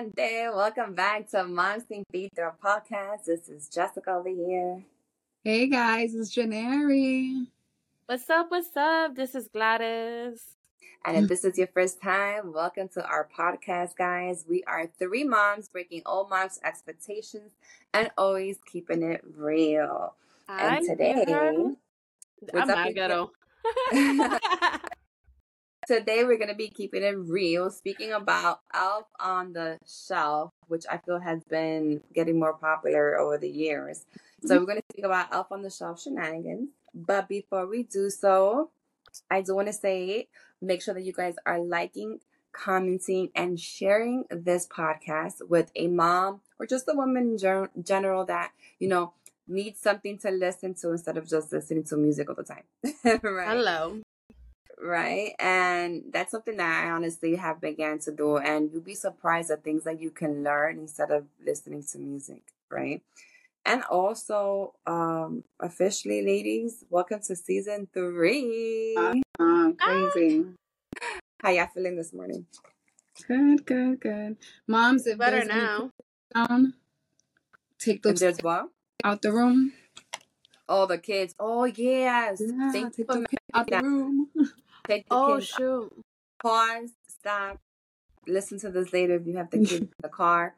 [0.00, 0.48] gente?
[0.54, 3.24] Welcome back to Moms Think Theater podcast.
[3.26, 4.82] This is Jessica over here.
[5.44, 7.46] Hey guys, it's Janari.
[8.06, 8.50] What's up?
[8.50, 9.14] What's up?
[9.14, 10.42] This is Gladys.
[11.04, 14.46] And if this is your first time, welcome to our podcast, guys.
[14.48, 17.52] We are three moms breaking all moms' expectations
[17.92, 20.14] and always keeping it real.
[20.48, 21.76] I'm and today, I'm
[22.52, 23.32] what's up, not ghetto.
[25.90, 27.68] today we're gonna be keeping it real.
[27.68, 33.38] Speaking about Elf on the Shelf, which I feel has been getting more popular over
[33.38, 34.04] the years.
[34.40, 34.60] So mm-hmm.
[34.60, 36.68] we're gonna speak about Elf on the Shelf shenanigans.
[36.94, 38.70] But before we do so,
[39.28, 40.28] I do want to say
[40.62, 42.20] make sure that you guys are liking,
[42.52, 48.24] commenting, and sharing this podcast with a mom or just a woman in gen- general
[48.26, 49.14] that you know
[49.48, 52.62] needs something to listen to instead of just listening to music all the time.
[53.24, 53.48] right?
[53.48, 54.00] Hello.
[54.82, 55.34] Right?
[55.38, 59.62] And that's something that I honestly have began to do, and you'll be surprised at
[59.64, 63.02] things that you can learn instead of listening to music, right?
[63.66, 68.96] And also, um, officially, ladies, welcome to season three.
[69.38, 70.46] Uh, crazy.
[71.42, 72.46] How y'all feeling this morning?
[73.26, 74.36] Good, good, good.
[74.66, 75.90] Moms, if Better now.
[76.34, 76.74] down,
[77.78, 78.68] take If those there's what?
[79.04, 79.72] out the room.
[80.68, 81.34] Oh, the kids.
[81.38, 82.40] Oh, yes.
[82.40, 84.28] Yeah, Thank you take for the kids out the room.
[84.90, 85.46] Take the Oh kids.
[85.46, 85.92] shoot.
[86.42, 86.90] Pause.
[87.08, 87.58] Stop.
[88.26, 90.54] Listen to this later if you have the kids in the car.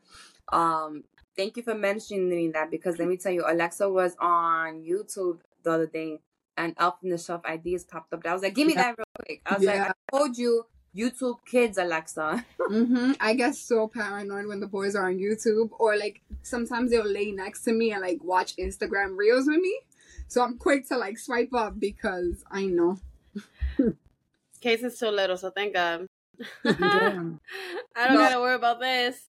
[0.53, 1.05] Um,
[1.37, 5.71] thank you for mentioning that because let me tell you, Alexa was on YouTube the
[5.73, 6.21] other day
[6.57, 8.25] and Elf in the Shelf ideas popped up.
[8.27, 8.83] I was like, give me Yeah.
[8.83, 9.43] that real quick.
[9.47, 12.45] I was like, I told you, YouTube kids, Alexa.
[12.61, 17.07] hmm I get so paranoid when the boys are on YouTube, or like sometimes they'll
[17.07, 19.81] lay next to me and like watch Instagram reels with me.
[20.29, 22.99] So I'm quick to like swipe up because I know.
[24.63, 26.07] Case is too little, so thank God.
[26.65, 27.41] I don't
[27.97, 28.15] No.
[28.15, 29.29] gotta worry about this.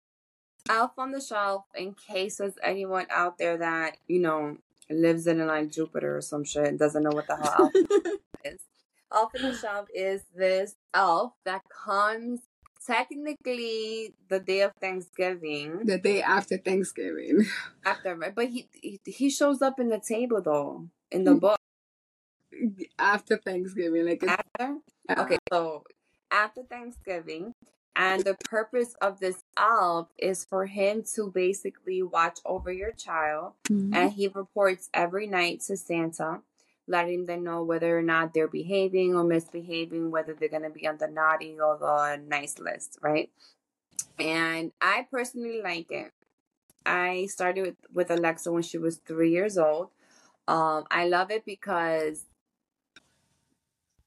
[0.68, 5.44] Elf on the Shelf, in case there's anyone out there that, you know, lives in
[5.46, 7.72] like Jupiter or some shit and doesn't know what the hell Elf
[8.44, 8.60] is.
[9.12, 12.40] Elf on the Shelf is this elf that comes
[12.86, 17.46] technically the day of Thanksgiving the day after Thanksgiving.
[17.84, 18.34] after, right?
[18.34, 21.38] But he he, he shows up in the table though in the hmm.
[21.38, 21.58] book
[22.98, 24.76] after Thanksgiving, like it's, after.
[25.18, 25.84] Okay, so
[26.30, 27.54] after Thanksgiving,
[27.94, 33.54] and the purpose of this elf is for him to basically watch over your child
[33.70, 33.94] Mhm.
[33.94, 36.42] and he reports every night to Santa,
[36.86, 40.86] letting them know whether or not they're behaving or misbehaving, whether they're going to be
[40.86, 43.30] on the naughty or the nice list, right?
[44.18, 46.12] And I personally like it.
[46.84, 49.90] I started with, with Alexa when she was three years old.
[50.48, 52.24] Um, I love it because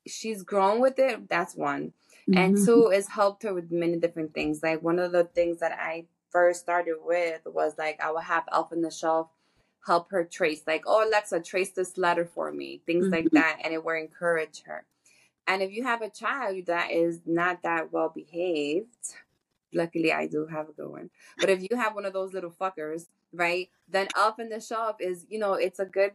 [0.09, 1.29] she's grown with it.
[1.29, 1.93] That's one.
[2.35, 2.65] And Mhm.
[2.65, 4.63] two, it's helped her with many different things.
[4.63, 8.45] Like one of the things that I first started with was like I would have
[8.51, 9.29] Elf on the Shelf
[9.85, 13.31] help her trace, like, oh Alexa, trace this letter for me, things like Mhm.
[13.31, 14.85] that, and it will encourage her.
[15.47, 19.15] And if you have a child that is not that well behaved,
[19.73, 21.09] luckily I do have a good one.
[21.39, 24.97] But if you have one of those little fuckers, right, then Elf on the Shelf
[24.99, 26.13] is, you know, it's a good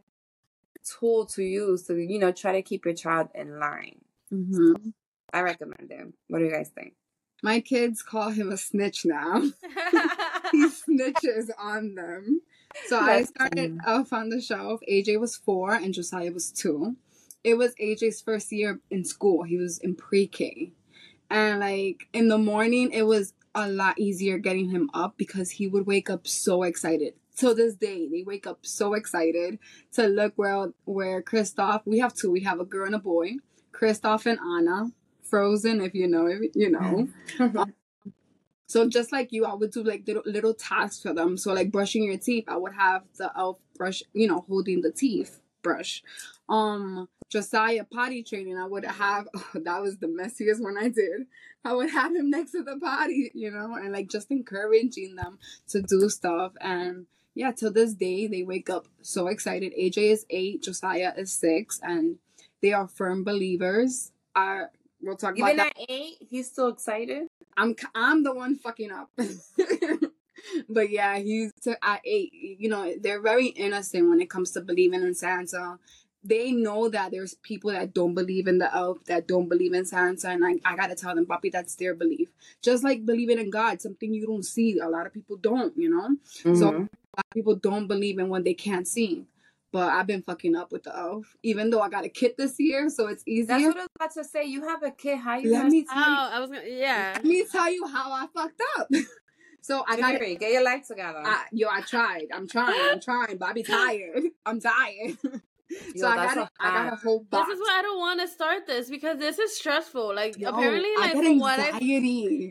[0.84, 4.00] tool to use to, you know, try to keep your child in line.
[4.32, 4.92] Mhm.
[5.32, 6.14] I recommend him.
[6.28, 6.94] What do you guys think?
[7.42, 9.40] My kids call him a snitch now.
[10.52, 12.40] he snitches on them.
[12.86, 13.78] So I started.
[13.86, 14.80] Elf on the Shelf.
[14.90, 16.96] AJ was four and Josiah was two.
[17.42, 19.42] It was AJ's first year in school.
[19.42, 20.72] He was in pre K.
[21.30, 25.66] And like in the morning, it was a lot easier getting him up because he
[25.66, 27.14] would wake up so excited.
[27.36, 29.58] Till this day, they wake up so excited
[29.92, 31.82] to look where where Kristoff.
[31.84, 32.30] We have two.
[32.30, 33.32] We have a girl and a boy.
[33.72, 34.90] Kristoff and Anna.
[35.22, 37.08] Frozen, if you know, if you know.
[38.66, 41.36] So just like you, I would do like little little tasks for them.
[41.36, 44.90] So like brushing your teeth, I would have the elf brush, you know, holding the
[44.90, 46.02] teeth brush.
[46.48, 49.28] Um, Josiah potty training, I would have.
[49.36, 51.26] Oh, that was the messiest one I did.
[51.64, 55.38] I would have him next to the potty, you know, and like just encouraging them
[55.68, 56.52] to do stuff.
[56.60, 59.72] And yeah, till this day, they wake up so excited.
[59.78, 62.16] AJ is eight, Josiah is six, and
[62.62, 64.12] they are firm believers.
[64.34, 64.64] I
[65.02, 65.78] we'll talk about Even that.
[65.78, 67.26] at eight, he's still excited.
[67.56, 69.10] I'm I'm the one fucking up.
[70.68, 72.32] but yeah, he's to, at eight.
[72.32, 75.78] You know, they're very innocent when it comes to believing in Santa.
[76.26, 79.84] They know that there's people that don't believe in the elf, that don't believe in
[79.84, 82.28] Santa, and I, I gotta tell them, Papi, that's their belief.
[82.62, 84.78] Just like believing in God, something you don't see.
[84.78, 86.16] A lot of people don't, you know.
[86.54, 86.84] So mm-hmm.
[87.16, 89.26] A lot of people don't believe in what they can't see.
[89.72, 92.54] But I've been fucking up with the elf, even though I got a kid this
[92.60, 93.46] year, so it's easier.
[93.46, 94.44] that's what I was about to say.
[94.44, 95.18] You have a kid.
[95.18, 96.62] How you Let me tell you, Oh, I was gonna.
[96.66, 97.12] Yeah.
[97.16, 98.88] let me tell you how I fucked up.
[99.60, 100.40] So I got Period.
[100.40, 101.22] Get your life together.
[101.24, 102.26] I, yo, I tried.
[102.34, 102.78] I'm trying.
[102.78, 104.22] I'm trying, but I be tired.
[104.46, 105.16] I'm tired.
[105.94, 106.50] Yo, so I got a.
[106.60, 107.48] I got a whole box.
[107.48, 110.14] This is why I don't want to start this because this is stressful.
[110.14, 111.78] Like Yo, apparently, like from what I.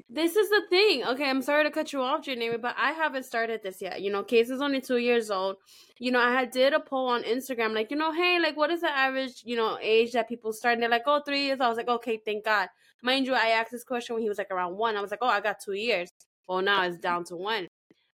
[0.09, 1.03] This is the thing.
[1.05, 4.01] Okay, I'm sorry to cut you off, Janine, but I haven't started this yet.
[4.01, 5.55] You know, Case is only two years old.
[5.99, 8.69] You know, I had did a poll on Instagram, like, you know, hey, like, what
[8.69, 10.73] is the average, you know, age that people start?
[10.73, 11.61] And they're like, oh, three years.
[11.61, 12.67] I was like, okay, thank God.
[13.01, 14.95] Mind you, I asked this question when he was like around one.
[14.97, 16.09] I was like, oh, I got two years.
[16.47, 17.67] Well, now it's down to one.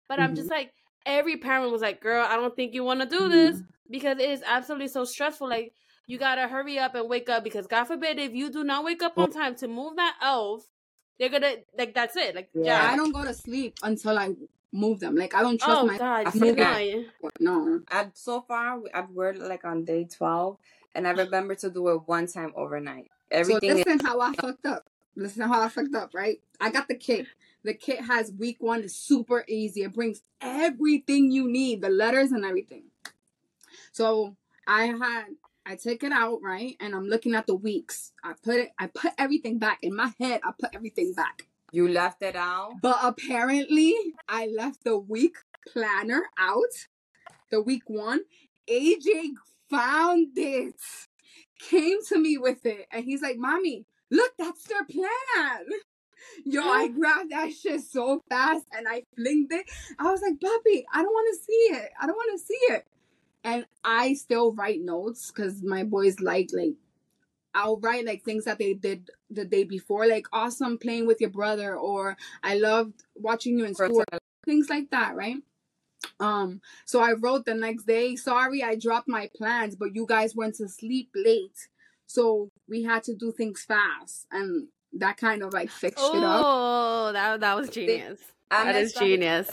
[0.08, 0.38] But I'm Mhm.
[0.38, 0.72] just like,
[1.06, 4.30] every parent was like, girl, I don't think you want to do this because it
[4.30, 5.50] is absolutely so stressful.
[5.50, 5.74] Like,
[6.08, 9.04] you gotta hurry up and wake up because God forbid if you do not wake
[9.04, 10.66] up on time to move that elf,
[11.20, 12.34] they're gonna like that's it.
[12.36, 12.84] Like Yeah.
[12.84, 12.92] yeah.
[12.92, 14.34] I don't go to sleep until I
[14.72, 15.16] move them.
[15.16, 16.82] Like I don't trust Oh my God, I you forgot.
[16.82, 17.06] know.
[17.40, 17.82] no.
[17.90, 20.58] I've, so far, I've worked like on day 12,
[20.96, 23.12] and I remember to do it one time overnight.
[23.32, 24.90] Everything so this is listen how I fucked up.
[25.16, 26.40] Listen how I fucked up, right?
[26.60, 27.28] I got the kit.
[27.64, 29.84] The kit has week one is super easy.
[29.84, 32.84] It brings everything you need, the letters and everything.
[33.92, 34.36] So
[34.68, 35.26] I had
[35.66, 36.76] I took it out, right?
[36.80, 38.12] And I'm looking at the weeks.
[38.24, 39.80] I put it I put everything back.
[39.82, 41.48] In my head, I put everything back.
[41.72, 42.74] you left it out.
[42.82, 43.94] But apparently
[44.28, 45.36] I left the week
[45.68, 46.88] planner out.
[47.52, 48.22] The week one.
[48.70, 49.34] AJ
[49.70, 50.76] found it.
[51.60, 52.88] Came to me with it.
[52.92, 55.66] And he's like, Mommy, look, that's their plan.
[56.46, 59.66] Yo, I grabbed that shit so fast and I flinged it.
[59.98, 61.90] I was like, Puppy, I don't want to see it.
[62.00, 62.88] I don't want to see it.
[63.44, 66.76] And I still write notes because my boys like like
[67.54, 71.30] I'll write like things that they did the day before, like awesome playing with your
[71.30, 74.04] brother, or I loved watching you in school,
[74.46, 75.38] things like that, right?
[76.20, 80.36] Um, so I wrote the next day, sorry I dropped my plans, but you guys
[80.36, 81.68] went to sleep late.
[82.08, 84.26] So we had to do things fast.
[84.32, 86.44] And that kind of like fixed it up.
[86.46, 88.20] Oh, that that was genius.
[88.52, 89.50] I That is messed up genius.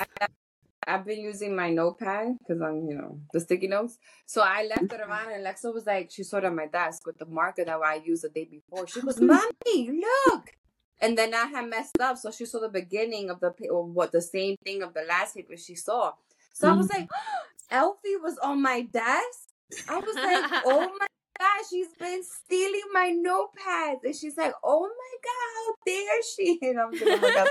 [0.87, 3.99] I've been using my notepad because I'm, you know, the sticky notes.
[4.25, 7.07] So I left it around, and Lexa was like, she saw it on my desk
[7.07, 8.87] with the marker that I used the day before.
[8.87, 10.53] She goes, "Mommy, look!"
[11.01, 14.13] And then I had messed up, so she saw the beginning of the or what
[14.13, 16.13] the same thing of the last paper she saw.
[16.53, 17.43] So I was like, mm-hmm.
[17.71, 19.51] Elfie was on my desk.
[19.89, 21.07] I was like, oh my
[21.39, 26.59] god, she's been stealing my notepads, and she's like, oh my god, how dare she?
[26.63, 27.49] And I'm like, oh my God.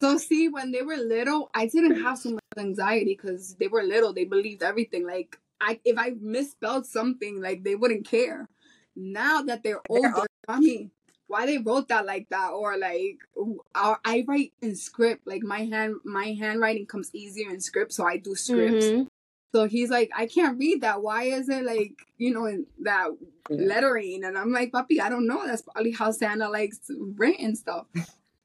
[0.00, 3.82] So see, when they were little, I didn't have so much anxiety because they were
[3.82, 4.12] little.
[4.12, 5.06] They believed everything.
[5.06, 8.48] Like I, if I misspelled something, like they wouldn't care.
[8.94, 10.90] Now that they're They're older, I mean,
[11.28, 13.18] why they wrote that like that, or like
[13.74, 15.26] I, I write in script.
[15.26, 18.86] Like my hand, my handwriting comes easier in script, so I do scripts.
[18.86, 19.06] Mhm.
[19.54, 21.00] So he's like, I can't read that.
[21.02, 23.08] Why is it like you know in that
[23.48, 24.24] lettering?
[24.24, 25.46] And I'm like, Puppy, I don't know.
[25.46, 26.80] That's probably how Santa likes
[27.16, 27.86] written stuff.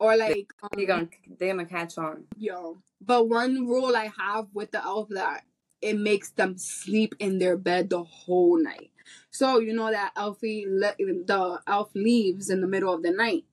[0.02, 2.24] Or like, um, gonna, they're gonna catch on.
[2.36, 2.82] Yo.
[3.00, 5.44] But one rule I have with the elf that
[5.80, 8.90] it makes them sleep in their bed the whole night.
[9.30, 13.46] So you know that elfie le- the elf leaves in the middle of the night.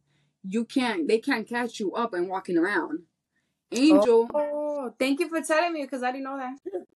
[0.43, 3.00] You can't they can't catch you up and walking around.
[3.71, 6.87] Angel, Oh, thank you for telling me because I didn't know that.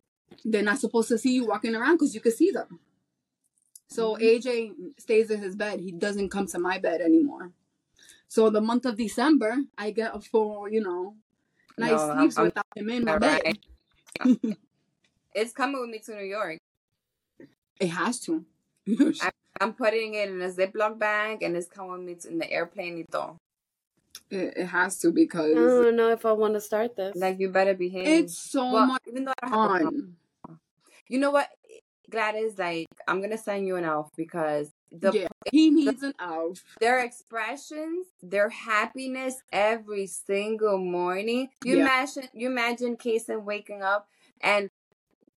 [0.46, 2.80] they're not supposed to see you walking around because you can see them.
[3.90, 4.23] So Mhm.
[4.23, 5.80] AJ stays in his bed.
[5.80, 7.52] He doesn't come to my bed anymore.
[8.32, 11.16] So the month of December, I get a full, you know,
[11.76, 13.42] nice No, I'm- sleeps I'm- without him in my All bed.
[13.44, 14.56] right.
[15.34, 16.56] It's coming with me to New York.
[17.78, 18.42] It has to.
[19.60, 22.50] I'm putting it in a Ziploc bag and it's coming with me to, in the
[22.50, 23.36] airplane and all.
[24.30, 27.14] It, it has to because I don't know if I want to start this.
[27.14, 28.06] Like you better behave.
[28.06, 30.16] it's so well, much even though I don't have a fun.
[31.06, 31.48] You know what,
[32.08, 32.58] Gladys?
[32.58, 36.61] Like I'm gonna send you an elf because the yeah, he needs an out.
[36.80, 41.49] their expressions, their happiness every single morning.
[41.64, 41.82] You Yeah.
[41.82, 44.08] imagine, you imagine Kason waking up
[44.40, 44.68] and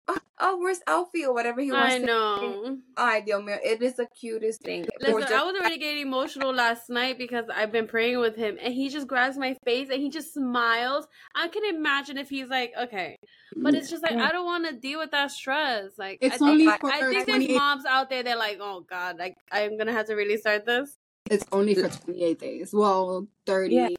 [0.07, 2.79] oh, oh, where's Elfie or whatever he wants I know.
[3.25, 4.85] Dios mío, it is the cutest thing.
[4.99, 8.57] Listen, just- I was already getting emotional last night because I've been praying with him,
[8.61, 11.07] and he just grabs my face and he just smiles.
[11.35, 13.17] I can imagine if he's like, okay,
[13.55, 15.91] but mm, it's just like I don't want to deal with that stress.
[15.97, 18.39] Like, It's I think, only I, for I think there's moms out there that are
[18.39, 20.97] like, oh god, like I'm gonna have to really start this.
[21.29, 22.73] It's only for 28 days.
[22.73, 23.97] Well, 35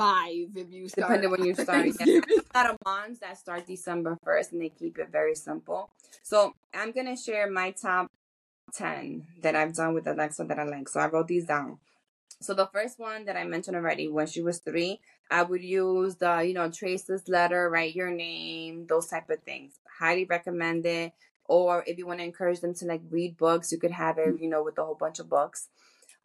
[0.00, 1.08] if you start.
[1.08, 1.68] Depending when you start.
[1.68, 1.92] Yeah.
[1.92, 2.22] Thanksgiving.
[2.26, 5.90] There's a lot of moms that start December 1st and they keep it very simple.
[6.22, 8.10] So I'm going to share my top
[8.74, 10.88] 10 that I've done with Alexa that I like.
[10.88, 11.78] So I wrote these down.
[12.40, 15.00] So the first one that I mentioned already, when she was three,
[15.30, 19.42] I would use the, you know, trace this letter, write your name, those type of
[19.42, 19.74] things.
[19.98, 21.12] Highly recommend it.
[21.46, 24.40] Or if you want to encourage them to like read books, you could have it,
[24.40, 25.68] you know, with a whole bunch of books.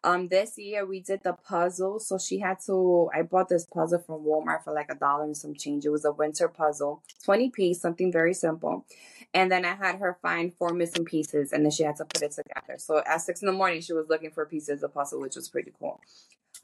[0.02, 3.10] Um, this year we did the puzzle, so she had to.
[3.14, 5.84] I bought this puzzle from Walmart for like a dollar and some change.
[5.84, 8.86] It was a winter puzzle, twenty piece, something very simple.
[9.34, 12.22] And then I had her find four missing pieces, and then she had to put
[12.22, 12.78] it together.
[12.78, 15.50] So at six in the morning, she was looking for pieces of puzzle, which was
[15.50, 16.00] pretty cool.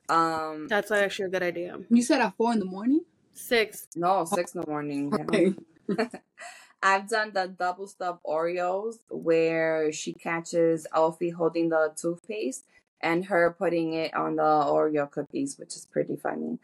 [0.09, 1.79] Um, That's actually a good idea.
[1.91, 3.03] You said at four in the morning.
[3.33, 3.89] Six.
[3.95, 5.13] no, six in the morning.
[5.21, 5.55] Okay.
[6.83, 12.65] I've done the double stuff Oreos where she catches Elfie holding the toothpaste
[13.01, 16.59] and her putting it on the Oreo cookies, which is pretty funny.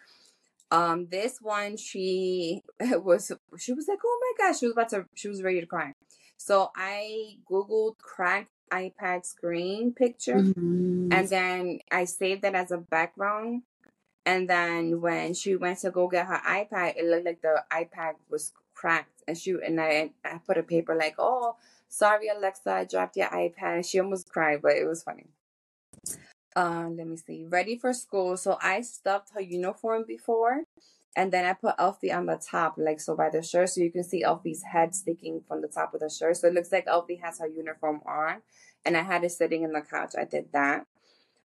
[0.71, 5.07] Um, this one she was she was like, oh my gosh, she was about to
[5.15, 5.93] she was ready to cry.
[6.37, 11.13] So I googled cracked iPad screen picture Mhm.
[11.13, 13.63] and then I saved it as a background.
[14.27, 18.15] And then when she went to go get her iPad, it looked like the iPad
[18.31, 19.23] was cracked.
[19.29, 21.57] And she and I I put a paper like, "Oh,
[21.89, 25.27] sorry Alexa, I dropped your iPad." She almost cried, but it was funny.
[26.55, 27.45] Uh, let me see.
[27.45, 28.37] Ready for school.
[28.37, 30.65] So I stuffed her uniform before,
[31.15, 33.93] and then I put Elfie on the top, like so by the shirt, so you
[33.93, 36.37] can see Elfie's head sticking from the top of the shirt.
[36.39, 38.43] So it looks like Elfie has her uniform on,
[38.85, 40.15] and I had it sitting in the couch.
[40.19, 40.87] I did that.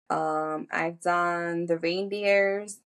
[0.09, 2.79] Um, I've done the reindeers.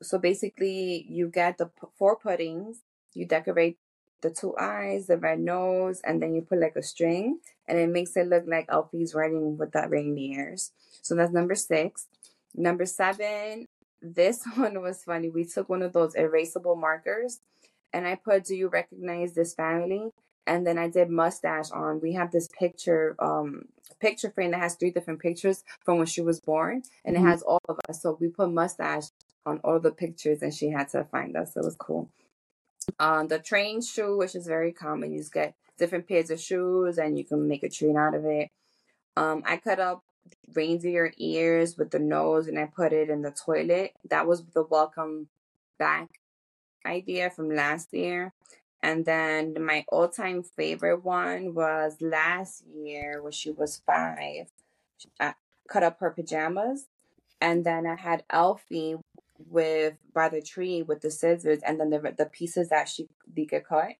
[0.00, 2.82] So basically, you get the p- four puddings,
[3.14, 3.78] you decorate
[4.20, 7.88] the two eyes, the red nose, and then you put like a string, and it
[7.88, 10.72] makes it look like Elfie's riding with the reindeers.
[11.02, 12.06] So that's number six.
[12.54, 13.66] Number seven,
[14.02, 15.30] this one was funny.
[15.30, 17.40] We took one of those erasable markers,
[17.92, 20.12] and I put, "Do you recognize this family?"
[20.46, 22.00] And then I did mustache on.
[22.00, 23.66] We have this picture, um,
[24.00, 27.28] picture frame that has three different pictures from when she was born, and it Mhm.
[27.28, 28.02] has all of us.
[28.02, 29.04] So we put mustache
[29.46, 31.54] on all the pictures, and she had to find us.
[31.54, 32.08] So it was cool.
[32.98, 36.98] Um, the train shoe, which is very common, you just get different pairs of shoes,
[36.98, 38.48] and you can make a train out of it.
[39.16, 40.02] Um, I cut up
[40.54, 43.92] reindeer ears with the nose, and I put it in the toilet.
[44.08, 45.28] That was the welcome
[45.78, 46.20] back
[46.86, 48.32] idea from last year.
[48.82, 54.48] And then my all time favorite one was last year when she was five.
[55.20, 55.34] I
[55.68, 56.86] cut up her pajamas.
[57.40, 58.96] And then I had Elfie
[59.48, 63.08] with by the tree with the scissors and then the the pieces that she
[63.48, 63.92] could cut.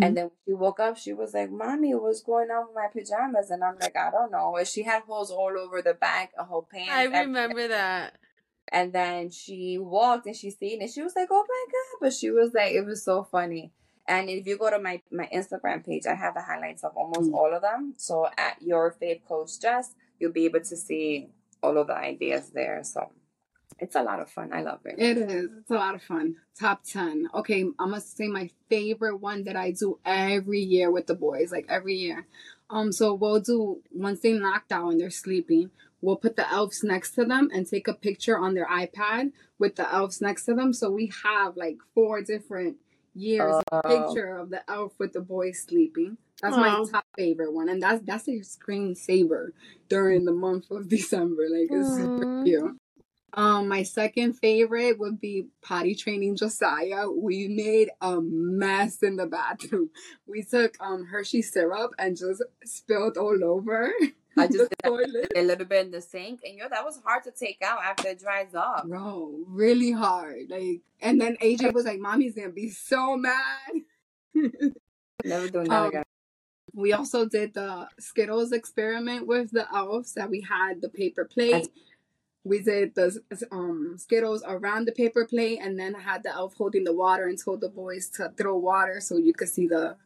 [0.00, 2.86] And then when she woke up, she was like, Mommy, what's going on with my
[2.92, 3.50] pajamas?
[3.50, 4.56] And I'm like, I don't know.
[4.56, 6.90] And she had holes all over the back of her pants.
[6.92, 7.26] I everything.
[7.26, 8.14] remember that.
[8.70, 10.90] And then she walked and she seen it.
[10.90, 13.72] She was like, "Oh my god!" But she was like, "It was so funny."
[14.06, 17.30] And if you go to my my Instagram page, I have the highlights of almost
[17.30, 17.34] Mm.
[17.34, 17.94] all of them.
[17.96, 21.30] So at your fave coach Jess, you'll be able to see
[21.62, 22.84] all of the ideas there.
[22.84, 23.10] So
[23.78, 24.52] it's a lot of fun.
[24.52, 24.96] I love it.
[24.98, 25.50] It is.
[25.60, 26.36] It's a lot of fun.
[26.58, 27.28] Top 10.
[27.34, 31.52] Okay, I must say my favorite one that I do every year with the boys,
[31.52, 32.26] like every year.
[32.70, 35.70] Um, so we'll do once they knocked out and they're sleeping,
[36.02, 39.76] we'll put the elves next to them and take a picture on their iPad with
[39.76, 40.72] the elves next to them.
[40.72, 42.76] So we have like four different
[43.14, 43.80] years of Oh.
[44.06, 46.18] picture of the elf with the boys sleeping.
[46.42, 47.68] That's my top favorite one.
[47.68, 49.48] And that's that's a screensaver
[49.88, 51.46] during the month of December.
[51.50, 52.44] Like it's super Aw.
[52.44, 52.76] cute.
[53.34, 57.08] Um, my second favorite would be potty training Josiah.
[57.10, 59.90] We made a mess in the bathroom.
[60.26, 63.92] We took um Hershey syrup and just spilled all over
[64.36, 65.32] I just the did toilet.
[65.36, 67.80] a little bit in the sink, and you know that was hard to take out
[67.84, 68.86] after it dries up.
[68.86, 70.48] Bro, really hard.
[70.48, 73.82] Like, and then AJ was like, "Mommy's gonna be so mad."
[75.24, 76.04] Never doing that Um, again.
[76.74, 81.50] We also did the Skittles experiment with the elves that we had the paper plate.
[81.52, 81.68] That's-
[82.44, 86.54] We did the um Skittles around the paper plate, and then I had the elf
[86.54, 89.96] holding the water and told the boys to throw water so you could see the,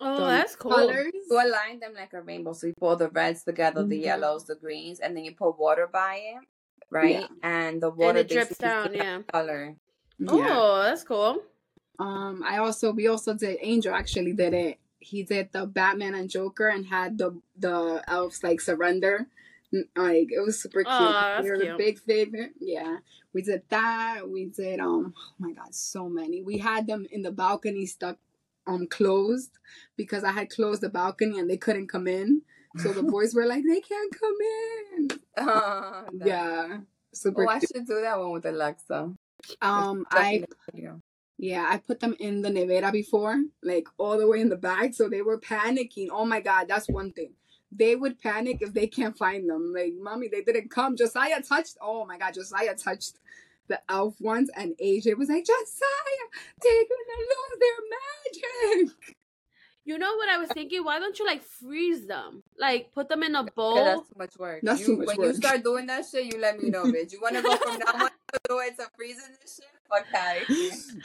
[0.00, 0.70] Oh, the that's cool.
[0.72, 1.12] colors.
[1.30, 2.52] You align them like a rainbow.
[2.54, 4.04] So you put the reds together, the Mhm.
[4.04, 6.46] yellows, the greens, and then you put water by it,
[6.90, 7.20] right?
[7.20, 7.26] Yeah.
[7.42, 9.22] And the water And it drips down, yeah.
[9.30, 9.76] color.
[10.18, 10.28] Yeah.
[10.50, 11.42] Oh, that's cool.
[11.98, 14.78] Um, I also we also did Angel actually did it.
[14.98, 19.26] He did the Batman and Joker and had the the elves like surrender.
[19.74, 20.94] N- Like it was super cute.
[20.94, 22.52] Aw, that's they were a big favorite.
[22.60, 22.98] Yeah,
[23.32, 24.28] we did that.
[24.28, 25.14] We did um.
[25.16, 26.42] Oh my god, so many.
[26.42, 28.18] We had them in the balcony stuck
[28.66, 29.58] um closed
[29.96, 32.42] because I had closed the balcony and they couldn't come in.
[32.78, 34.36] So the boys were like, they can't come
[34.98, 35.08] in.
[35.38, 36.78] Oh, that- Yeah,
[37.12, 39.12] super Oh, I should do that one with Alexa.
[39.60, 40.46] Um, I in the.
[41.38, 44.94] Yeah, I put them in the nevera before, like all the way in the back,
[44.94, 46.06] so they were panicking.
[46.12, 47.32] Oh my god, that's one thing.
[47.74, 49.72] They would panic if they can't find them.
[49.74, 50.96] Like, mommy, they didn't come.
[50.96, 51.78] Josiah touched.
[51.80, 53.16] Oh my god, Josiah touched
[53.68, 56.26] the elf ones, and AJ was like, Josiah,
[56.62, 59.16] they're gonna lose their magic.
[59.84, 60.84] You know what I was thinking?
[60.84, 62.44] Why don't you like freeze them?
[62.56, 63.76] Like put them in a bowl.
[63.76, 64.60] Yeah, that's too much work.
[64.62, 65.26] That's you, too much when work.
[65.28, 67.12] you start doing that shit, you let me know, bitch.
[67.12, 69.66] You want to go from now on to doing some freezing this shit?
[69.92, 70.44] Fuck that.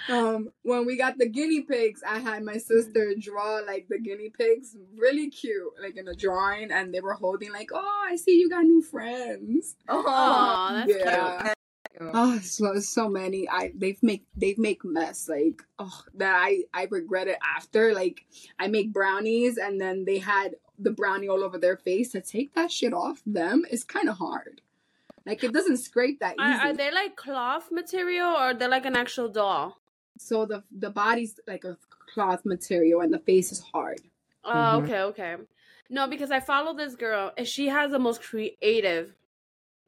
[0.10, 4.30] um when we got the guinea pigs i had my sister draw like the guinea
[4.30, 8.40] pigs really cute like in a drawing and they were holding like oh i see
[8.40, 9.76] you got new friends.
[9.90, 11.54] Oh, that's yeah.
[12.00, 13.50] Oh so so many.
[13.50, 17.94] I they've make they've make mess like oh that i i regret it after.
[17.94, 18.26] Like
[18.60, 22.12] i make brownies and then they had the brownie all over their face.
[22.12, 24.62] To take that shit off them is kind of hard
[25.28, 28.86] like it doesn't scrape that easy Are, are they like cloth material or they're like
[28.86, 29.78] an actual doll?
[30.20, 31.78] so the the body's like a
[32.14, 34.00] cloth material and the face is hard
[34.44, 34.84] Oh, Mhm.
[34.84, 35.36] okay, okay.
[35.90, 39.14] No, because I follow this girl and she has the most creative,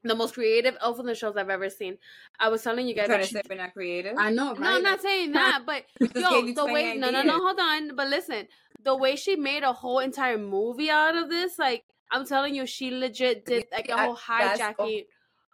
[0.03, 1.98] the most creative elf on the shelves I've ever seen.
[2.39, 3.08] I was telling you guys.
[3.08, 4.15] trying that to she- say we're not creative.
[4.17, 5.84] i know right no, I'm not saying that, but
[6.15, 7.96] yo, the 20 way no, no, no, hold on.
[7.96, 8.48] But listen,
[8.84, 12.65] the way she made a whole entire movie out of this, like I'm telling you,
[12.65, 15.05] she legit did like a whole that's- hijacking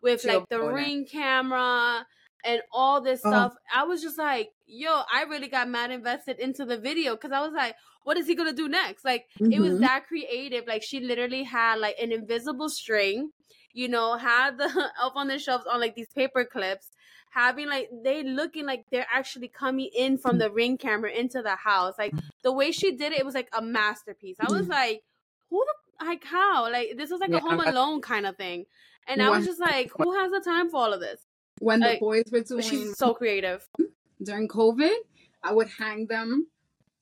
[0.06, 0.74] with like the that.
[0.74, 2.06] ring camera
[2.46, 3.30] and all this Oh.
[3.32, 3.54] stuff.
[3.74, 7.42] I was just like, yo, I really got mad invested into the video because I
[7.42, 9.04] was like, what is he gonna do next?
[9.04, 9.80] Like it was Mhm.
[9.82, 10.68] that creative.
[10.68, 13.32] Like she literally had like an invisible string,
[13.74, 14.68] you know, had the
[15.02, 16.90] elf on the shelves on like these paper clips,
[17.32, 21.56] having like they looking like they're actually coming in from the ring camera into the
[21.56, 21.96] house.
[21.98, 24.38] Like the way she did it, it was like a masterpiece.
[24.40, 25.02] I was like,
[25.50, 26.70] who the like how?
[26.72, 28.66] Like this was like Yeah, a home I- alone kind of thing.
[29.08, 31.22] And I was just like, who has the time for all of this?
[31.60, 33.66] when the boys were But doing she's so creative.
[34.22, 34.94] during covid
[35.42, 36.48] i would hang them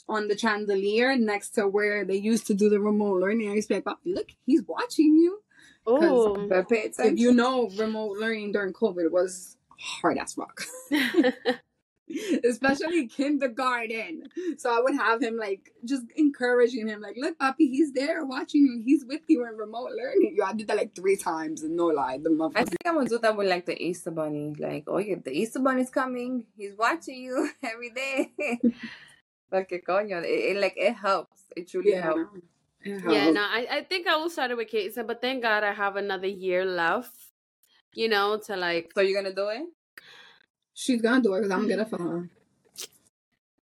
[0.07, 3.67] on the chandelier next to where they used to do the remote learning i used
[3.69, 5.39] to be like "Papi, look he's watching you
[5.85, 6.47] Oh.
[6.49, 10.61] If you know remote learning during covid was hard as fuck
[12.43, 14.23] especially kindergarten.
[14.57, 18.65] So I would have him like just encouraging him, like, look, Papi, he's there watching
[18.65, 18.81] you.
[18.83, 20.35] He's with you in remote learning.
[20.37, 22.53] Yo, I did that like three times, and no lie, the month.
[22.55, 24.55] I think I'm gonna do that with like the Easter Bunny.
[24.57, 26.45] Like, oh yeah, the Easter Bunny's coming.
[26.57, 28.31] He's watching you every day.
[29.51, 30.23] like, que coño.
[30.23, 31.41] It, it, like it helps.
[31.55, 32.37] It truly Yeah, helps.
[32.37, 32.43] it
[32.85, 35.71] yeah, no, I, I think I will start it with Casey, but thank God I
[35.71, 37.15] have another year left,
[37.93, 39.63] you know, to like So you're gonna do it?
[40.73, 42.29] She's gonna do it because I'm gonna for her.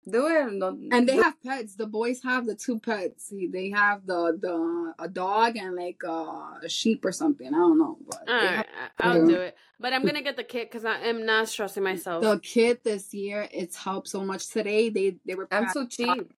[0.09, 0.53] Do it.
[0.53, 1.75] No, And they have pets.
[1.75, 3.31] The boys have the two pets.
[3.51, 7.47] They have the the a dog and like uh, a sheep or something.
[7.47, 8.65] I don't know, but they All have
[8.99, 9.55] I- I'll do it.
[9.79, 12.23] But I'm gonna get the kit because I am not stressing myself.
[12.23, 13.47] the kit this year.
[13.51, 14.47] It's helped so much.
[14.47, 15.47] Today they they were.
[15.51, 16.33] I'm so cheap.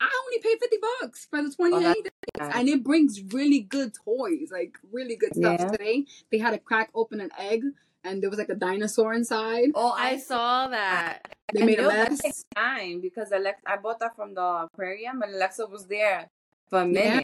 [0.00, 2.08] I only paid fifty bucks for the twenty Oh, eight.
[2.38, 5.58] that's and it brings really good toys, like really good stuff.
[5.58, 5.68] Yeah.
[5.68, 7.62] Today they had to crack open an egg,
[8.04, 9.70] and there was like a dinosaur inside.
[9.74, 11.34] Oh, I saw that.
[11.52, 12.20] They And made a mess.
[12.20, 16.28] takes time because Alexa, I bought that from the aquarium and Alexa was there
[16.68, 17.22] for a Yeah.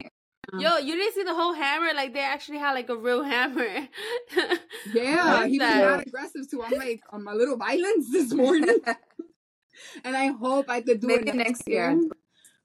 [0.52, 1.92] Um, Yo, you didn't see the whole hammer?
[1.94, 3.68] Like they actually had like a real hammer.
[4.94, 6.62] Yeah, Like he was not aggressive too.
[6.62, 8.78] I'm like, I'm a little violence this morning,
[10.04, 12.00] and I hope I could do Maybe it next year.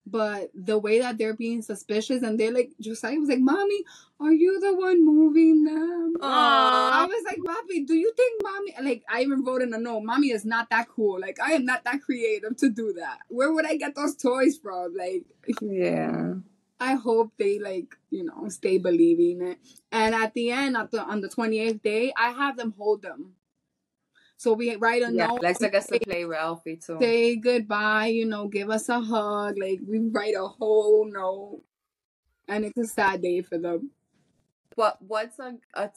[0.07, 3.83] But the way that they're being suspicious and they're like, Josiah was like, "Mommy,
[4.19, 9.03] are you the one moving them?" I was like, Papi, do you think mommy like
[9.09, 11.19] I even wrote in a note, mommy is not that cool.
[11.19, 13.19] Like I am not that creative to do that.
[13.29, 14.95] Where would I get those toys from?
[14.95, 15.25] Like
[15.61, 16.35] yeah.
[16.79, 19.57] I hope they like, you know, stay believing it.
[19.91, 23.01] And at the end, at the on the twenty eighth day, I have them hold
[23.01, 23.33] them.
[24.37, 25.39] So we write a Yeah, note.
[25.41, 26.99] Alexa gets to say, play Ralphie too.
[26.99, 29.57] say goodbye, you know, give us a hug.
[29.57, 31.61] Like we write a whole note.
[32.47, 33.91] And it's a sad day for them.
[34.75, 35.89] What what's a, a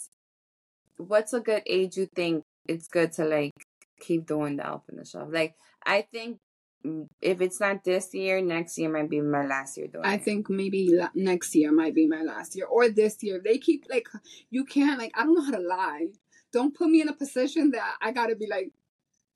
[0.97, 3.53] what's a good age you think it's good to like
[4.01, 5.29] keep doing the elf in the shelf?
[5.31, 6.39] Like I think
[6.85, 10.17] mm, if it's not this year, next year might be my last year doing I
[10.17, 10.23] it.
[10.23, 13.41] think maybe la- next year might be my last year or this year.
[13.45, 14.09] They keep like
[14.51, 16.09] you can't like I don't know how to lie.
[16.53, 18.71] Don't put me in a position that I gotta be like,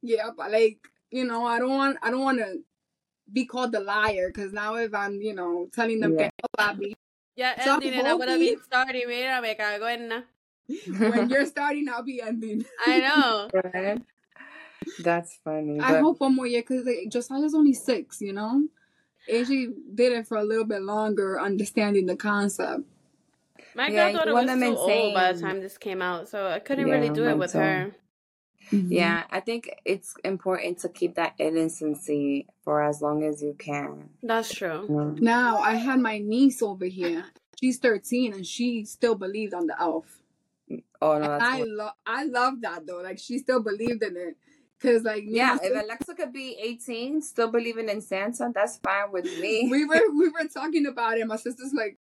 [0.03, 0.79] yeah, but like
[1.11, 2.61] you know I don't want I don't want to
[3.33, 6.31] be called the liar because now if I'm you know telling them Yeah.
[6.31, 6.93] que no, papi,
[7.37, 9.09] Ya So el dinero would have hoping- been starting.
[9.09, 10.23] Mira, me cago en na.
[10.99, 12.65] when you're starting, I'll be ending.
[12.87, 13.49] I know.
[13.75, 14.01] Right?
[15.03, 15.81] That's funny.
[15.81, 18.69] I but- hope one more year because like, Josiah's only six, you know.
[19.31, 22.83] AJ did it for a little bit longer, understanding the concept.
[23.75, 26.47] My Yeah, you goddaughter was them too old by the time this came out, so
[26.47, 27.59] I couldn't Yeah, really do it with too.
[27.59, 27.93] her.
[28.71, 34.11] Yeah, I think it's important to keep that innocency for as long as you can.
[34.23, 34.87] That's true.
[34.89, 35.21] Mm.
[35.21, 37.25] Now I had my niece over here.
[37.61, 40.23] She's 13 and she still believed on the elf.
[41.01, 43.03] Oh no, that's I love I love that though.
[43.03, 44.37] Like she still believed in it.
[44.81, 49.13] Cause like Yeah, and if Alexa could be 18, still believing in Santa, that's fine
[49.13, 49.69] with me.
[49.71, 51.27] we were we were talking about it.
[51.27, 51.99] My sister's like,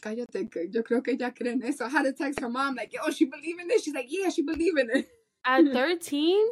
[0.00, 1.84] cállate, que yo creo que ella cree en eso.
[1.84, 3.82] I had to text her mom like, yo, she believe in this.
[3.84, 5.08] She's like, yeah, she believe in it.
[5.44, 6.46] At 13?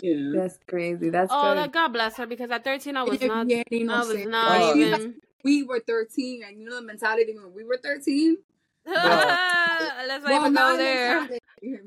[0.00, 0.30] Yeah.
[0.34, 1.10] That's crazy.
[1.10, 1.58] That's Oh, good.
[1.58, 3.48] that God bless her because at 13 I was not.
[3.48, 4.76] yeah, you know, I was not Oh.
[4.76, 5.14] even.
[5.44, 8.36] We were 13, and you know the mentality when we were 13.
[8.86, 11.20] Let's not even go there.
[11.20, 11.38] mentality,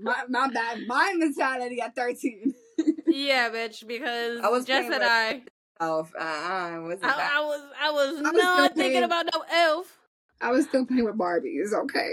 [0.01, 2.53] my, my bad, my mentality at 13.
[3.07, 3.87] Yeah, bitch.
[3.87, 5.41] Because I was Jess playing and with- I,
[5.79, 7.31] Oh, uh, uh, was it I, that?
[7.35, 9.94] I was, I was was not thinking about no elf.
[10.41, 12.11] I was still playing with Barbies, okay?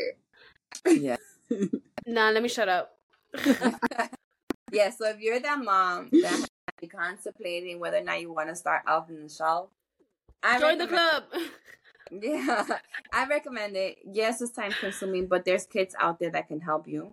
[0.86, 1.16] Yeah.
[2.06, 2.96] Nah, let me shut up.
[4.72, 6.48] yeah, so if you're that mom that
[6.80, 9.68] be contemplating whether or not you want to start Elf in the Shelf,
[10.42, 11.42] I Join the recommend- club.
[12.20, 12.66] Yeah,
[13.12, 13.98] I recommend it.
[14.04, 17.12] Yes, it's time consuming, but there's kits out there that can help you.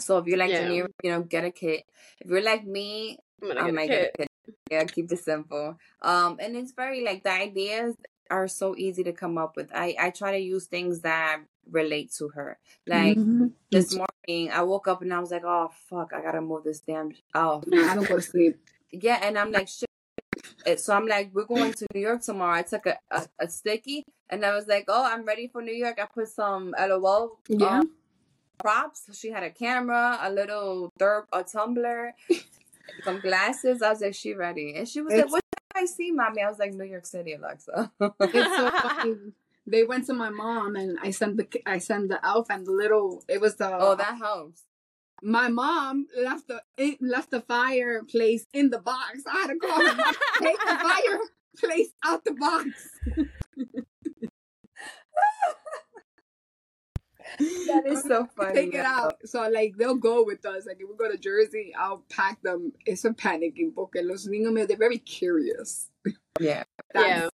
[0.00, 0.62] So if you're like Yeah.
[0.66, 1.84] Janine, you know, get a kit.
[2.20, 4.00] If you're like me, I'm gonna I get a might kid.
[4.00, 4.28] get a kit.
[4.70, 5.78] Yeah, keep it simple.
[6.02, 7.94] Um, and it's very like the ideas
[8.30, 9.70] are so easy to come up with.
[9.74, 12.58] I I try to use things that relate to her.
[12.86, 13.52] Like Mhm.
[13.70, 16.80] this morning, I woke up and I was like, oh fuck, I gotta move this
[16.80, 17.12] damn.
[17.34, 18.56] Oh I don't go to sleep.
[18.90, 19.88] yeah, and I'm like, shit.
[20.80, 22.54] So I'm like, we're going to New York tomorrow.
[22.54, 25.72] I took a, a, a sticky and I was like, oh, I'm ready for New
[25.74, 25.98] York.
[26.00, 27.80] I put some LOL Yeah.
[27.80, 27.90] um,
[28.58, 29.04] props.
[29.12, 32.14] She had a camera, a little derp, a tumbler,
[33.04, 33.80] some glasses.
[33.82, 34.74] I was like, she ready.
[34.74, 35.42] And she was like, what
[35.76, 36.42] I see, mommy?
[36.42, 37.92] I was like, New York City, Alexa.
[38.00, 39.14] It's so funny.
[39.66, 42.70] They went to my mom and I sent the I sent the elf and the
[42.72, 44.62] little it was the oh, that helps.
[45.22, 46.62] my mom left the
[47.00, 49.22] left the fireplace in the box.
[49.26, 49.96] I had to call her
[50.40, 50.76] take the
[51.58, 52.68] fireplace out the box.
[57.38, 58.54] That is so funny.
[58.54, 59.14] Take it out.
[59.24, 60.66] So like they'll go with us.
[60.66, 62.72] Like if we go to Jersey, I'll pack them.
[62.86, 65.90] It's a panicking porque los niños they're very curious.
[66.40, 66.64] Yeah.
[66.94, 67.28] That's, Yeah.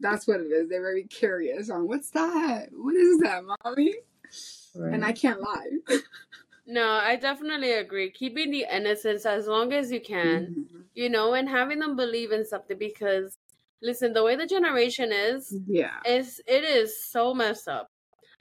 [0.00, 0.68] That's what it is.
[0.68, 2.68] They're very curious on what's that?
[2.72, 3.94] What is that, mommy?
[4.74, 5.70] And I can't lie.
[6.70, 8.10] No, I definitely agree.
[8.10, 10.82] Keeping the innocence as long as you can, Mhm.
[10.94, 13.38] you know, and having them believe in something because
[13.80, 15.98] listen, the way the generation is, Yeah.
[16.04, 17.90] is it is so messed up.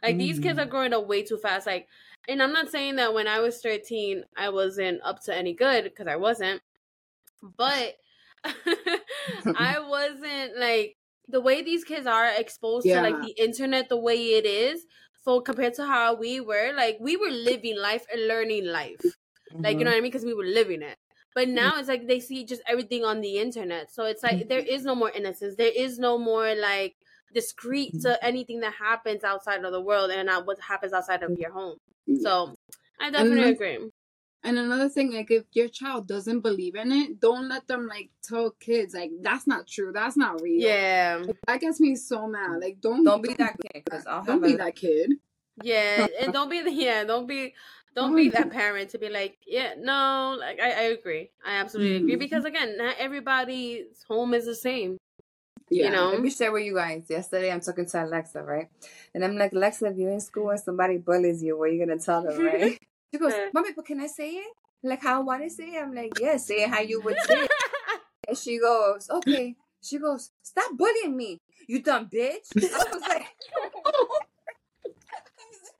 [0.04, 0.72] Like these kids are mm-hmm.
[0.72, 1.66] growing up way too fast.
[1.66, 1.88] Like,
[2.28, 5.86] and I'm not saying that when I was 13, I wasn't up to any good
[5.86, 6.62] because I wasn't,
[7.42, 7.96] but
[8.44, 14.16] I wasn't like the way these kids are exposed to like the internet the way
[14.16, 14.86] it is.
[15.24, 19.02] So compared to how we were, like we were living life and learning life.
[19.54, 19.86] Like, you know mm-hmm.
[19.86, 20.04] what I mean?
[20.04, 20.98] Because we were living it.
[21.34, 21.56] But mm-hmm.
[21.56, 23.92] now it's like they see just everything on the internet.
[23.92, 25.56] So it's like there is no more innocence.
[25.56, 26.96] There is no more like
[27.34, 31.38] discreet to anything that happens outside of the world and not what happens outside of
[31.38, 31.78] your home.
[32.22, 32.56] So
[33.00, 33.90] I definitely then- agree.
[34.44, 38.12] And another thing, like if your child doesn't believe in it, don't let them like
[38.24, 40.62] tell kids like that's not true, that's not real.
[40.62, 41.24] Yeah.
[41.26, 42.62] Like, that gets me so mad.
[42.62, 45.14] Like don't Don't be that kid because I'll have Don't be a, that kid.
[45.64, 46.06] Yeah.
[46.22, 47.56] And don't be the yeah, don't be
[47.96, 51.32] don't be that parent to be like, yeah, no, like I, I agree.
[51.44, 52.16] I absolutely agree.
[52.16, 52.20] Mhm.
[52.20, 54.98] Because again, not everybody's home is the same.
[55.70, 55.86] Yeah.
[55.86, 56.10] You know?
[56.12, 57.04] Let me share with you guys.
[57.10, 58.70] Yesterday, I'm talking to Alexa, right?
[59.14, 61.86] And I'm like, Alexa, if you're in school and somebody bullies you, what are you
[61.86, 62.78] gonna tell them, right?
[63.14, 64.54] She goes, "Mommy, but can I say it?
[64.84, 67.16] Like how I want to say it?" I'm like, "Yeah, say it how you would
[67.26, 67.52] say it."
[68.28, 73.28] And she goes, "Okay." She goes, "Stop bullying me, you dumb bitch." I was like,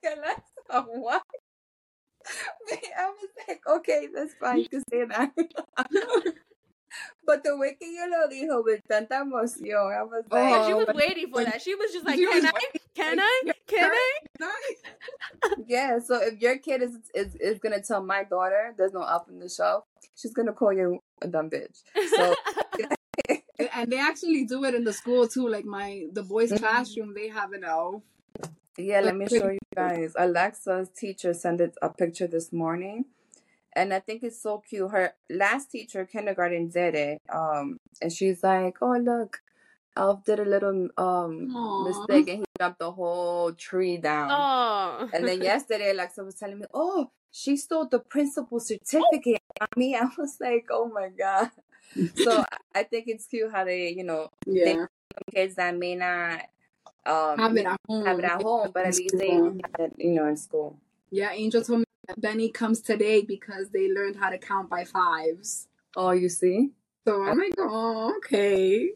[0.16, 1.22] Alexa, what?
[2.96, 4.60] I was like, okay, that's fine.
[4.60, 5.32] You can say that.
[7.24, 10.74] But the way que yo lo dijo with tanta emoción, I was like, Yeah, she
[10.74, 11.60] was waiting for that.
[11.62, 12.52] She was just like, Can I?
[12.94, 13.42] Can I?
[13.66, 14.74] Can I?
[15.66, 19.28] Yeah, so if your kid is is, is gonna tell my daughter there's no up
[19.28, 19.84] in the shelf,
[20.16, 21.82] she's gonna call you a dumb bitch.
[22.16, 22.34] So
[23.74, 25.48] And- they actually do it in the school too.
[25.48, 26.58] Like my the boys' Mhm.
[26.60, 28.02] classroom, they have an elf.
[28.78, 30.14] yeah, let me show you guys.
[30.16, 33.04] Alexa's teacher sent it a picture this morning,
[33.78, 34.90] and I think it's so cute.
[34.90, 37.22] Her last teacher, kindergarten, did it.
[37.32, 39.40] Um, and she's like, "Oh look,
[39.96, 41.84] Elf did a little um Aw.
[41.84, 45.08] mistake, and he jumped the whole tree down." Oh.
[45.14, 49.40] And then yesterday, Alexa was telling me, "Oh, she stole the principal certificate."
[49.76, 51.50] Me, I was like, "Oh my god!"
[52.14, 54.86] So I think it's cute how they, you know, Yeah,
[55.34, 56.42] kids that may not
[57.06, 58.06] um have it at home.
[58.06, 59.56] have it at home, but at least they School.
[59.62, 60.76] have it, you know, in school.
[61.10, 61.84] Yeah, Angel told me
[62.16, 65.68] Benny comes today because they learned how to count by fives.
[65.96, 66.70] Oh, you see?
[67.06, 68.90] So I'm like, oh, okay.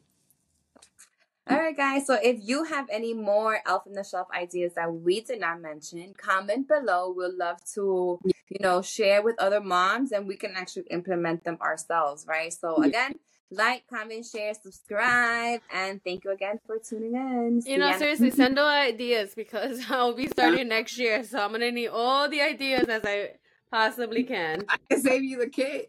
[1.49, 2.07] All right, guys.
[2.07, 5.61] So if you have any more Elf on the Shelf ideas that we did not
[5.61, 7.13] mention, comment below.
[7.15, 11.59] We'll love to, you know, share with other moms and we can actually implement them
[11.61, 12.53] ourselves, right?
[12.53, 13.19] So again,
[13.53, 17.63] like, comment, share, subscribe, and thank you again for tuning in.
[17.65, 21.71] You know, seriously, send all ideas because I'll be starting next year, so I'm gonna
[21.71, 23.33] need all the ideas as I
[23.71, 24.65] possibly can.
[24.69, 25.87] I can save you the kid.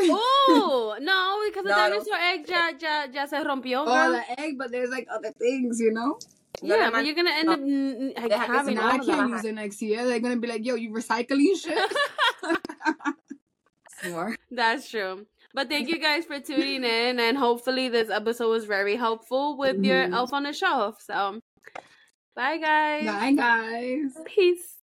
[0.00, 4.70] Oh no, because the dinosaur egg ya, ya, ya se rompió, Oh, the egg, but
[4.70, 6.18] there's like other things, you know.
[6.62, 9.54] Yeah, no, but you're gonna end up mm, like, having know I can't use it
[9.54, 10.04] next year.
[10.06, 11.92] They're gonna be like, "Yo, you recycling shit."
[14.10, 14.36] more.
[14.50, 15.26] That's true.
[15.54, 19.82] But thank you guys for tuning in, and hopefully this episode was very helpful with
[19.84, 20.14] your Mhm.
[20.14, 21.00] Elf on the Shelf.
[21.00, 21.40] So,
[22.36, 23.06] bye guys.
[23.06, 24.16] Bye, guys.
[24.26, 24.77] Peace.